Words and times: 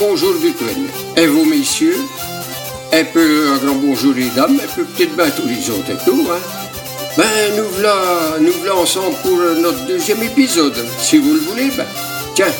bonjour 0.00 0.34
du 0.34 0.52
train. 0.54 0.66
Et 1.16 1.26
vous, 1.26 1.44
messieurs 1.44 1.98
Un 2.92 3.04
peu 3.04 3.48
un 3.52 3.58
grand 3.58 3.76
bonjour 3.76 4.14
les 4.14 4.30
dames, 4.30 4.58
un 4.58 4.74
peu 4.74 4.84
peut-être 4.84 5.14
bien 5.14 5.30
tous 5.30 5.46
les 5.46 5.70
autres 5.70 5.90
et 5.90 6.04
tout, 6.04 6.26
hein 6.32 6.38
Ben, 7.16 7.24
nous 7.56 7.68
voilà, 7.74 8.36
nous 8.40 8.52
voilà 8.60 8.76
ensemble 8.76 9.14
pour 9.22 9.36
notre 9.60 9.84
deuxième 9.86 10.22
épisode, 10.22 10.74
si 10.98 11.18
vous 11.18 11.34
le 11.34 11.40
voulez, 11.40 11.70
ben. 11.76 11.84
Tiens, 12.34 12.52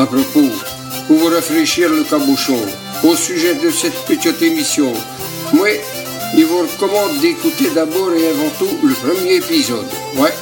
à 0.00 0.06
propos, 0.06 0.48
pour 1.06 1.16
vous 1.18 1.26
rafraîchir 1.26 1.90
le 1.90 2.02
cabochon, 2.02 2.58
au 3.04 3.14
sujet 3.14 3.54
de 3.54 3.70
cette 3.70 3.98
petite 4.06 4.40
émission, 4.40 4.92
moi, 5.52 5.68
je 6.36 6.44
vous 6.44 6.62
recommande 6.62 7.18
d'écouter 7.20 7.68
d'abord 7.74 8.12
et 8.14 8.28
avant 8.28 8.50
tout 8.58 8.78
le 8.82 8.94
premier 8.94 9.34
épisode. 9.36 9.86
Ouais. 10.16 10.32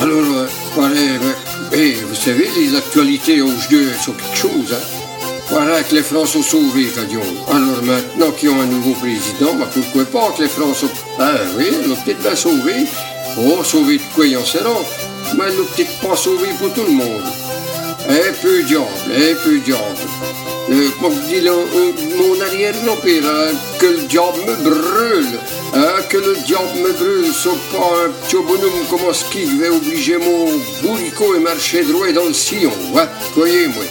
Alors, 0.00 0.46
euh, 0.78 1.18
et 1.72 1.94
vous 1.94 2.14
savez, 2.14 2.48
les 2.56 2.76
actualités 2.76 3.42
au 3.42 3.50
jeu 3.70 3.92
sont 4.00 4.12
quelque 4.12 4.36
chose. 4.36 4.72
Hein. 4.72 4.95
Voilà 5.58 5.82
que 5.82 5.94
les 5.94 6.02
France 6.02 6.32
sont 6.32 6.42
sauvés, 6.42 6.84
Cadion. 6.94 7.22
Alors 7.48 7.82
maintenant 7.82 8.30
qu'ils 8.32 8.50
ont 8.50 8.60
un 8.60 8.66
nouveau 8.66 8.92
président, 8.92 9.54
bah 9.54 9.66
pourquoi 9.72 10.04
pas 10.04 10.34
que 10.36 10.42
les 10.42 10.50
sont... 10.50 10.90
Ah 11.18 11.32
oui, 11.56 11.64
ils 11.70 11.94
peut-être 12.04 12.20
bien 12.20 12.36
sauvé. 12.36 12.74
Oh, 13.38 13.64
sauvé 13.64 13.96
de 13.96 14.02
quoi, 14.14 14.26
il 14.26 14.36
en 14.36 14.44
sait 14.44 14.58
Mais 15.38 15.44
ils 15.48 15.56
l'ont 15.56 15.64
peut-être 15.74 15.98
pas 16.00 16.14
sauvé 16.14 16.48
pour 16.58 16.70
tout 16.74 16.82
le 16.82 16.92
monde. 16.92 17.22
Un 18.06 18.32
peu 18.42 18.64
diable, 18.64 18.84
un 19.08 19.34
peu 19.42 19.58
diable. 19.60 19.82
Euh, 20.68 20.90
comme 21.00 21.14
dit 21.26 21.40
le, 21.40 21.52
mon 22.18 22.38
arrière-grand-père, 22.38 23.22
hein, 23.24 23.54
que 23.78 23.86
le 23.86 24.02
diable 24.08 24.40
me 24.46 24.56
brûle. 24.56 25.38
Hein, 25.74 26.02
que 26.10 26.18
le 26.18 26.36
diable 26.46 26.80
me 26.84 26.92
brûle, 26.92 27.32
sauf 27.32 27.56
pas 27.72 28.04
un 28.04 28.10
petit 28.10 28.36
bonhomme 28.36 28.84
comme 28.90 29.14
ce 29.14 29.24
qui 29.32 29.46
va 29.58 29.70
obliger 29.74 30.18
mon 30.18 30.50
bourricot 30.82 31.34
et 31.34 31.40
marcher 31.40 31.82
droit 31.84 32.12
dans 32.12 32.26
le 32.26 32.34
sillon. 32.34 32.72
Hein, 32.94 33.08
croyez-moi. 33.32 33.84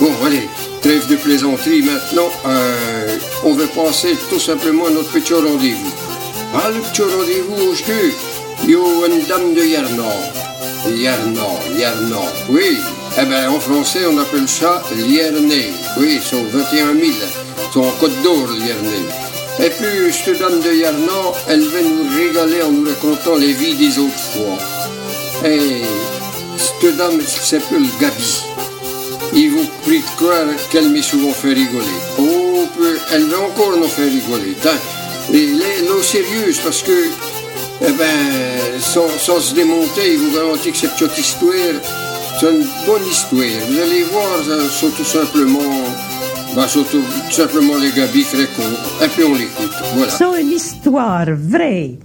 Bon, 0.00 0.10
allez, 0.26 0.48
trêve 0.84 1.08
de 1.08 1.16
plaisanterie 1.16 1.80
maintenant. 1.80 2.28
Euh, 2.46 3.16
on 3.42 3.54
va 3.54 3.66
passer 3.68 4.14
tout 4.28 4.38
simplement 4.38 4.86
à 4.86 4.90
notre 4.90 5.10
petit 5.12 5.32
rendez-vous. 5.32 5.92
Ah, 6.54 6.68
le 6.70 6.80
petit 6.82 7.00
rendez-vous 7.00 7.70
au 7.70 7.74
jeu. 7.74 8.12
Yo, 8.68 9.06
une 9.06 9.24
dame 9.24 9.54
de 9.54 9.64
Yarnan. 9.64 10.12
Yarnan, 10.94 11.58
Yarnan, 11.78 12.28
oui. 12.50 12.76
Eh 13.18 13.24
bien, 13.24 13.50
en 13.50 13.60
français, 13.60 14.00
on 14.06 14.18
appelle 14.18 14.46
ça 14.46 14.82
Liernay. 14.94 15.72
Oui, 15.96 16.20
sont 16.22 16.44
21 16.52 16.94
000. 17.00 17.12
Sont 17.72 17.80
en 17.80 17.90
Côte 17.92 18.22
d'Or, 18.22 18.46
Liernay. 18.52 19.04
Et 19.60 19.70
puis, 19.70 20.12
cette 20.12 20.38
dame 20.38 20.60
de 20.60 20.70
Yarnan, 20.70 21.32
elle 21.48 21.66
va 21.66 21.80
nous 21.80 22.14
régaler 22.14 22.62
en 22.62 22.72
nous 22.72 22.86
racontant 22.86 23.36
les 23.36 23.54
vies 23.54 23.74
des 23.74 23.98
autres 23.98 24.18
fois. 24.34 25.48
Et 25.48 25.80
cette 26.58 26.94
dame 26.98 27.22
s'appelle 27.22 27.86
Gabi. 27.98 28.42
Il 29.36 29.50
vous 29.50 29.66
prie 29.82 30.00
de 30.00 30.16
croire 30.16 30.46
qu'elle 30.70 30.90
m'est 30.90 31.02
souvent 31.02 31.32
fait 31.32 31.54
rigoler? 31.54 31.98
Oh, 32.18 32.66
elle 33.12 33.24
va 33.24 33.40
encore 33.40 33.76
nous 33.76 33.88
faire 33.88 34.10
rigoler. 34.10 34.54
Et 35.32 35.44
elle 35.44 35.60
est 35.60 36.02
sérieuse 36.02 36.60
parce 36.60 36.82
que, 36.82 37.08
eh 37.80 37.92
ben, 37.92 38.78
sans, 38.78 39.08
sans 39.18 39.40
se 39.40 39.54
démonter, 39.54 40.12
il 40.12 40.18
vous 40.18 40.34
garantit 40.36 40.70
que 40.70 40.76
cette 40.76 41.18
histoire, 41.18 41.74
c'est 42.38 42.50
une 42.50 42.66
bonne 42.86 43.06
histoire. 43.06 43.40
Vous 43.68 43.80
allez 43.80 44.02
voir, 44.04 44.70
sont 44.70 44.90
tout 44.90 45.04
simplement, 45.04 45.82
bah, 46.54 46.68
sont 46.68 46.84
tout, 46.84 47.02
simplement 47.30 47.76
les 47.78 47.90
gabis 47.90 48.24
très 48.24 48.46
cons. 48.46 49.04
Et 49.04 49.08
puis 49.08 49.24
on 49.24 49.34
l'écoute. 49.34 49.72
Voilà. 49.96 50.12
C'est 50.12 50.40
une 50.42 50.52
histoire 50.52 51.26
vraie. 51.32 51.98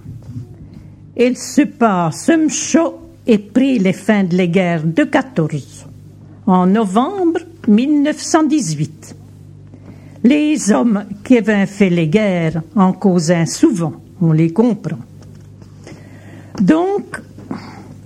Il 1.16 1.36
se 1.36 1.62
passe 1.62 2.28
un 2.28 2.48
chaud 2.48 2.98
et 3.26 3.38
pris 3.38 3.78
les 3.78 3.92
fins 3.92 4.24
de 4.24 4.36
la 4.36 4.46
guerre 4.46 4.82
de 4.84 5.04
14, 5.04 5.79
en 6.46 6.66
novembre 6.66 7.40
1918. 7.68 9.16
Les 10.24 10.70
hommes 10.72 11.04
qui 11.24 11.38
avaient 11.38 11.66
fait 11.66 11.90
les 11.90 12.08
guerres 12.08 12.62
en 12.76 12.92
causant 12.92 13.46
souvent, 13.46 13.94
on 14.20 14.32
les 14.32 14.52
comprend. 14.52 14.98
Donc, 16.60 17.20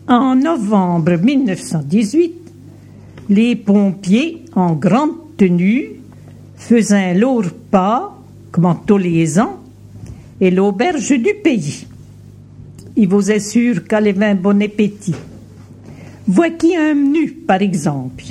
en 0.07 0.37
novembre 0.37 1.17
1918, 1.17 2.35
les 3.31 3.57
pompiers 3.57 4.45
en 4.55 4.75
grande 4.75 5.37
tenue 5.37 5.93
faisaient 6.57 7.15
leur 7.15 7.53
pas, 7.71 8.17
comme 8.53 8.77
tous 8.87 8.99
les 8.99 9.39
ans, 9.39 9.59
et 10.41 10.51
l'auberge 10.51 11.11
du 11.11 11.35
pays. 11.43 11.87
Il 12.97 13.09
vous 13.09 13.31
assure 13.31 13.85
qu'elle 13.87 14.09
avait 14.09 14.27
un 14.27 14.35
bon 14.35 14.63
appétit. 14.63 15.15
Voici 16.27 16.75
un 16.75 16.95
menu, 16.95 17.33
par 17.33 17.61
exemple, 17.61 18.25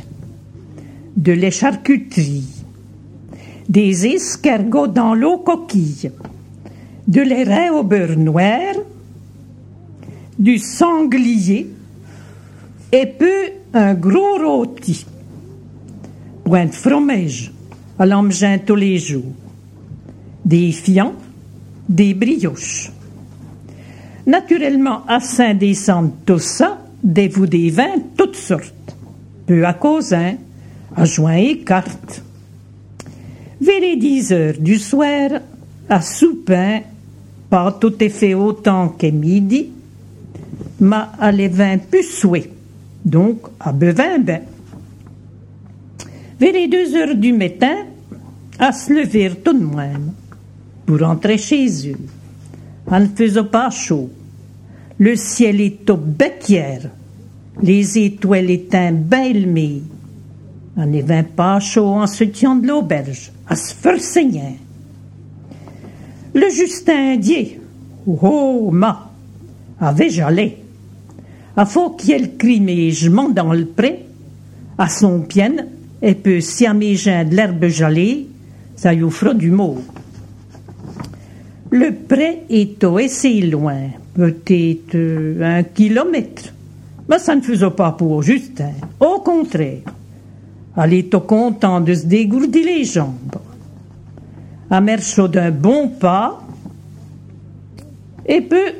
de 1.15 1.31
la 1.31 1.51
charcuterie, 1.51 2.63
des 3.69 4.07
escargots 4.07 4.87
dans 4.87 5.13
l'eau 5.13 5.37
coquille, 5.37 6.11
de 7.07 7.21
l'airain 7.21 7.71
au 7.71 7.83
beurre 7.83 8.17
noir, 8.17 8.73
du 10.39 10.57
sanglier 10.57 11.67
et 12.91 13.05
peu 13.05 13.51
un 13.73 13.93
gros 13.93 14.37
rôti. 14.37 15.05
Point 16.43 16.65
de 16.65 16.73
fromage 16.73 17.51
à 17.99 18.05
l'emmener 18.07 18.59
tous 18.65 18.75
les 18.75 18.97
jours. 18.97 19.31
Des 20.43 20.71
fions, 20.71 21.13
des 21.87 22.15
brioches. 22.15 22.91
Naturellement, 24.25 25.05
à 25.07 25.19
Saint-Descendre 25.19 26.13
tout 26.25 26.39
ça, 26.39 26.82
des 27.03 27.27
vous 27.27 27.45
des 27.45 27.69
vins? 27.69 28.01
Toutes 28.17 28.35
sortes. 28.35 28.95
Peu 29.45 29.65
à 29.65 29.73
cause, 29.73 30.13
hein, 30.13 30.35
à 30.95 31.05
joint 31.05 31.35
et 31.35 31.59
cartes. 31.59 32.23
Vers 33.59 33.79
les 33.81 33.97
dix 33.97 34.31
heures 34.31 34.57
du 34.59 34.77
soir, 34.77 35.29
à 35.89 36.01
soupin, 36.01 36.81
pas 37.49 37.71
tout 37.79 38.01
est 38.03 38.09
fait 38.09 38.33
autant 38.33 38.89
qu'à 38.89 39.11
midi, 39.11 39.69
ma 40.79 41.11
allé 41.19 41.47
vin 41.47 41.77
pucoué, 41.77 42.51
donc 43.05 43.41
à 43.59 43.71
bevin 43.71 44.19
ben. 44.19 44.41
Vers 46.39 46.53
les 46.53 46.67
deux 46.67 46.95
heures 46.95 47.15
du 47.15 47.31
matin, 47.31 47.85
à 48.59 48.71
se 48.71 48.93
lever 48.93 49.31
tout 49.43 49.53
de 49.53 49.63
même, 49.63 50.13
pour 50.85 50.99
rentrer 50.99 51.37
chez 51.37 51.89
eux. 51.89 51.97
On 52.87 52.99
ne 52.99 53.07
faisait 53.07 53.43
pas 53.43 53.69
chaud. 53.69 54.09
Le 54.99 55.15
ciel 55.15 55.59
est 55.59 55.89
au 55.89 55.97
béquière. 55.97 56.89
Les 57.61 57.97
étoiles 57.97 58.51
étaient 58.51 58.91
belles 58.91 59.47
On 60.75 60.85
ne 60.85 61.01
vint 61.01 61.23
pas 61.23 61.59
chaud 61.59 61.87
en 61.87 62.07
se 62.07 62.23
tient 62.23 62.55
de 62.55 62.67
l'auberge, 62.67 63.31
à 63.47 63.55
se 63.55 63.73
faire 63.73 63.99
Le 66.33 66.49
Justin 66.49 67.17
Dieu, 67.17 67.61
oh 68.07 68.69
ma, 68.71 69.11
avait 69.79 70.09
jalé. 70.09 70.57
A 71.55 71.65
faut 71.65 71.91
qu'il 71.91 72.37
crimegement 72.37 73.29
dans 73.29 73.53
le 73.53 73.65
pré, 73.65 74.05
à 74.77 74.89
son 74.89 75.21
pied, 75.21 75.51
et 76.01 76.15
peut 76.15 76.41
siaméger 76.41 77.23
de 77.25 77.35
l'herbe 77.35 77.67
jalée, 77.67 78.27
ça 78.75 78.93
y 78.93 79.03
offre 79.03 79.33
du 79.33 79.51
mot. 79.51 79.77
Le 81.73 81.91
pré 81.91 82.43
est 82.51 82.83
assez 82.83 83.41
loin, 83.41 83.89
peut-être 84.13 85.41
un 85.41 85.63
kilomètre. 85.63 86.53
Mais 87.09 87.17
ça 87.17 87.35
ne 87.35 87.41
faisait 87.41 87.71
pas 87.71 87.93
pour 87.93 88.21
Justin. 88.21 88.73
Au 88.99 89.21
contraire. 89.21 89.79
Elle 90.77 90.93
est 90.93 91.25
content 91.25 91.81
de 91.81 91.95
se 91.95 92.05
dégourdir 92.05 92.63
les 92.63 92.83
jambes. 92.83 93.39
À 94.69 94.81
marcher 94.81 95.27
d'un 95.27 95.49
bon 95.49 95.87
pas, 95.87 96.43
et 98.27 98.41
peut 98.41 98.73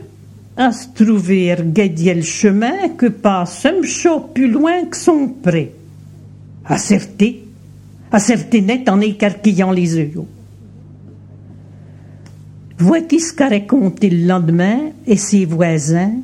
à 0.55 0.71
se 0.71 0.89
trouver 0.93 1.55
guider 1.63 2.13
le 2.13 2.21
chemin 2.21 2.89
que 2.89 3.07
passe 3.07 3.65
un 3.65 3.81
chaud 3.81 4.19
plus 4.35 4.51
loin 4.51 4.85
que 4.85 4.97
son 4.97 5.29
pré. 5.41 5.73
Acerté, 6.65 7.43
acerté 8.11 8.61
net 8.61 8.87
en 8.87 9.01
écarquillant 9.01 9.71
les 9.71 9.97
yeux. 9.97 10.11
Voici 12.85 13.21
ce 13.21 13.31
qu'a 13.31 13.47
raconté 13.47 14.09
le 14.09 14.27
lendemain 14.27 14.91
et 15.07 15.15
ses 15.15 15.45
voisins, 15.45 16.15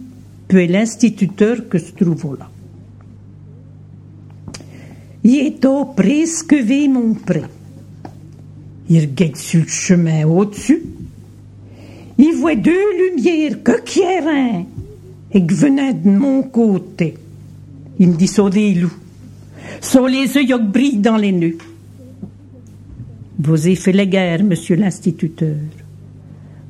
puis 0.50 0.68
l'instituteur 0.68 1.70
que 1.70 1.78
se 1.78 1.94
trouve 1.94 2.36
là. 2.38 2.50
Il 5.24 5.40
est 5.40 5.64
au 5.64 5.86
presque 5.86 6.54
vu 6.54 6.90
mon 6.90 7.14
pré. 7.14 7.44
Il 8.90 9.00
regarde 9.00 9.38
sur 9.38 9.62
le 9.62 9.70
chemin 9.70 10.26
au-dessus, 10.26 10.84
il 12.18 12.34
voit 12.34 12.56
deux 12.56 12.88
lumières 13.04 13.64
que 13.64 13.80
un 14.28 14.66
et 15.32 15.46
que 15.46 15.54
venaient 15.54 15.94
de 15.94 16.10
mon 16.10 16.44
côté. 16.44 17.16
Il 18.00 18.10
me 18.10 18.16
dit, 18.16 18.28
sont 18.28 18.50
des 18.50 18.74
loups. 18.74 19.00
Sont 19.80 20.08
les 20.08 20.36
yeux 20.36 20.44
qui 20.44 20.62
brillent 20.62 20.98
dans 20.98 21.16
les 21.16 21.32
nœuds. 21.32 21.58
Vous 23.40 23.66
avez 23.66 23.76
fait 23.76 23.94
la 23.94 24.06
guerre, 24.06 24.44
monsieur 24.44 24.76
l'instituteur. 24.76 25.56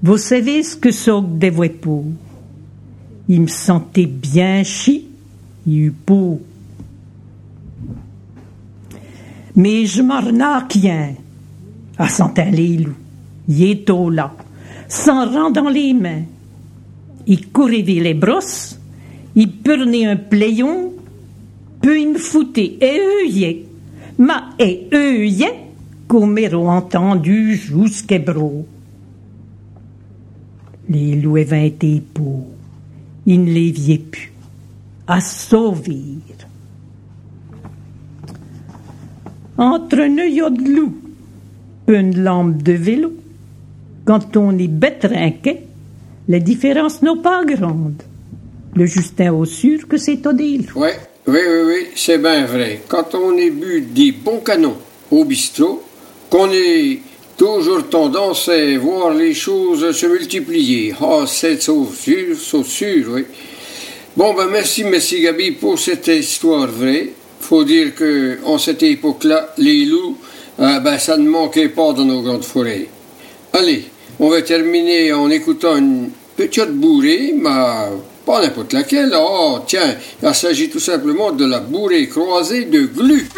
Vous 0.02 0.18
savez 0.18 0.64
ce 0.64 0.76
que 0.76 0.92
sont 0.92 1.22
des 1.22 1.50
voix 1.50 1.70
pour. 1.70 2.06
Il 3.28 3.42
me 3.42 3.48
sentait 3.48 4.06
bien 4.06 4.64
chi, 4.64 5.08
il 5.68 5.78
eut 5.78 5.92
peau. 5.92 6.42
Mais 9.56 9.86
je 9.86 10.02
m'en 10.02 10.22
rien. 10.22 11.16
À 11.98 12.08
sentin 12.08 12.50
les 12.50 12.78
loups. 12.78 12.96
Il 13.50 13.64
est 13.64 13.90
au 13.90 14.10
là, 14.10 14.34
s'en 14.88 15.30
rend 15.30 15.50
dans 15.50 15.70
les 15.70 15.94
mains. 15.94 16.24
Il 17.28 17.50
courait 17.50 17.82
les 17.82 18.14
brosses, 18.14 18.80
il 19.36 19.52
prenait 19.52 20.06
un 20.06 20.16
pléon, 20.16 20.94
puis 21.82 22.04
il 22.04 22.14
me 22.14 22.18
foutait 22.18 22.78
et 22.80 23.00
eux 23.00 23.66
ma 24.18 24.50
et 24.60 24.88
qu'on 26.08 26.28
m'auront 26.28 26.70
entendu 26.70 27.56
jusqu'à 27.56 28.20
bro. 28.20 28.66
Les 30.90 31.16
loups 31.16 31.38
avaient 31.38 31.68
été 31.68 32.02
pour, 32.14 32.48
il 33.26 33.44
ne 33.44 33.52
les 33.52 33.72
viait 33.72 34.00
plus, 34.00 34.32
à 35.08 35.22
sauver. 35.22 36.02
Entre 39.58 40.00
un 40.00 40.18
œil 40.18 40.42
de 40.52 40.76
loup, 40.76 40.96
une 41.88 42.24
lampe 42.24 42.64
de 42.64 42.74
vélo, 42.74 43.14
quand 44.06 44.36
on 44.38 44.58
est 44.58 44.68
bête 44.68 45.00
trinqué, 45.00 45.62
la 46.28 46.40
différence 46.40 47.02
n'est 47.02 47.22
pas 47.22 47.44
grande. 47.46 48.02
Le 48.76 48.86
Justin 48.86 49.34
au 49.34 49.46
sûr 49.46 49.88
que 49.88 49.98
c'est 49.98 50.26
Odile. 50.26 50.68
Oui, 50.76 50.90
oui, 51.28 51.40
oui, 51.48 51.62
oui, 51.66 51.88
c'est 51.96 52.18
bien 52.18 52.46
vrai. 52.46 52.82
Quand 52.88 53.14
on 53.16 53.36
est 53.38 53.50
bu 53.50 53.82
des 53.82 54.12
bons 54.12 54.40
canons 54.40 54.78
au 55.12 55.26
bistrot, 55.26 55.84
qu'on 56.30 56.50
ait 56.52 57.00
toujours 57.40 57.88
tendance 57.88 58.50
à 58.50 58.78
voir 58.78 59.14
les 59.14 59.34
choses 59.34 59.94
se 59.94 60.06
multiplier. 60.08 60.94
Ah, 61.02 61.24
c'est 61.26 61.62
sûr, 61.62 61.88
sûr, 61.96 63.06
oui. 63.12 63.24
Bon, 64.18 64.34
ben 64.34 64.48
merci, 64.52 64.84
merci 64.84 65.22
Gabi, 65.22 65.52
pour 65.52 65.80
cette 65.80 66.08
histoire 66.08 66.68
vraie. 66.68 67.14
Faut 67.40 67.64
dire 67.64 67.96
que 67.96 68.40
en 68.44 68.58
cette 68.58 68.84
époque-là, 68.84 69.54
les 69.58 69.86
loups, 69.86 70.18
euh, 70.60 70.80
ben, 70.82 71.00
ça 71.00 71.16
ne 71.16 71.30
manquait 71.30 71.70
pas 71.70 71.94
dans 71.94 72.04
nos 72.04 72.22
grandes 72.22 72.44
forêts. 72.44 72.90
Allez, 73.54 73.86
on 74.20 74.28
va 74.28 74.42
terminer 74.42 75.14
en 75.14 75.30
écoutant 75.30 75.78
une 75.78 76.10
petite 76.36 76.72
bourrée, 76.72 77.34
mais 77.34 77.96
pas 78.26 78.42
n'importe 78.42 78.74
laquelle. 78.74 79.16
Oh, 79.16 79.60
tiens, 79.66 79.96
il 80.22 80.36
s'agit 80.36 80.70
tout 80.70 80.82
simplement 80.82 81.32
de 81.32 81.46
la 81.46 81.62
bourrée 81.62 82.10
croisée 82.10 82.66
de 82.66 82.82
glu. 82.82 83.30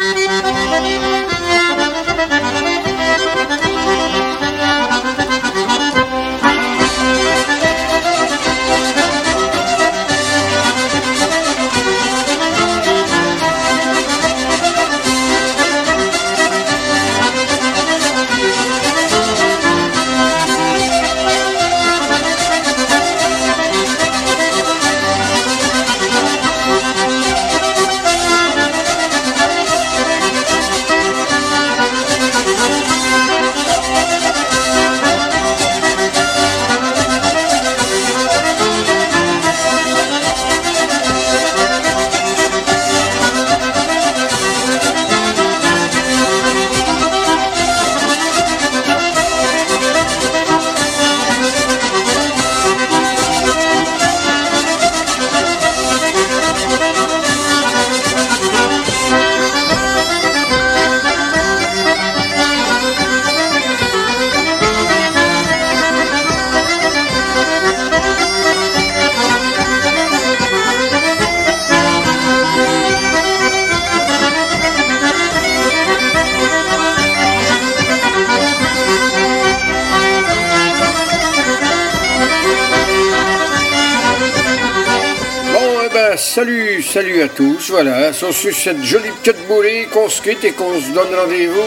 Salut, 86.34 86.80
salut 86.80 87.20
à 87.20 87.28
tous. 87.28 87.68
Voilà, 87.68 88.10
sur 88.14 88.32
cette 88.32 88.82
jolie 88.82 89.10
petite 89.22 89.46
bourrée 89.46 89.86
qu'on 89.92 90.08
se 90.08 90.22
quitte 90.22 90.42
et 90.44 90.52
qu'on 90.52 90.80
se 90.80 90.88
donne 90.88 91.14
rendez-vous 91.14 91.60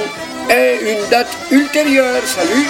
à 0.50 0.74
une 0.82 1.08
date 1.08 1.38
ultérieure. 1.52 2.24
Salut! 2.26 2.66